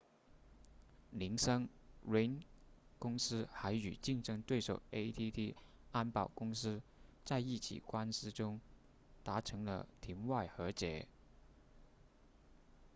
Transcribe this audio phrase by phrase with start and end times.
[1.11, 1.69] 铃声
[2.09, 2.41] ring
[2.97, 5.53] 公司还与竞争对手 adt
[5.91, 6.81] 安保公司
[7.23, 8.59] 在一起官司中
[9.23, 11.07] 达成了庭外和解